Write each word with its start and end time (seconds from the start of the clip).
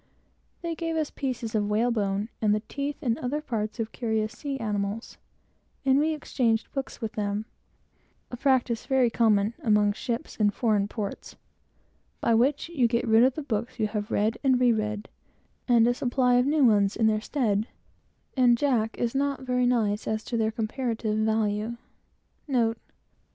They 0.63 0.73
gave 0.73 0.95
us 0.95 1.11
pieces 1.11 1.53
of 1.53 1.69
whalebone, 1.69 2.29
and 2.41 2.55
the 2.55 2.61
teeth 2.67 2.97
and 3.03 3.19
other 3.19 3.39
parts 3.39 3.79
of 3.79 3.91
curious 3.91 4.33
sea 4.35 4.57
animals, 4.59 5.19
and 5.85 5.99
we 5.99 6.15
exchanged 6.15 6.71
books 6.73 7.01
with 7.01 7.11
them 7.11 7.45
a 8.31 8.35
practice 8.35 8.87
very 8.87 9.11
common 9.11 9.53
among 9.61 9.93
ships 9.93 10.37
in 10.37 10.49
foreign 10.49 10.87
ports, 10.87 11.35
by 12.19 12.33
which 12.33 12.67
you 12.69 12.87
get 12.87 13.07
rid 13.07 13.23
of 13.23 13.35
the 13.35 13.43
books 13.43 13.79
you 13.79 13.85
have 13.89 14.09
read 14.09 14.39
and 14.43 14.59
re 14.59 14.73
read, 14.73 15.07
and 15.67 15.85
a 15.87 15.93
supply 15.93 16.33
of 16.37 16.47
new 16.47 16.65
ones 16.65 16.95
in 16.95 17.05
their 17.05 17.21
stead, 17.21 17.67
and 18.35 18.57
Jack 18.57 18.97
is 18.97 19.13
not 19.13 19.41
very 19.43 19.67
nice 19.67 20.07
as 20.07 20.23
to 20.23 20.35
their 20.35 20.49
comparative 20.49 21.19
value. 21.19 21.77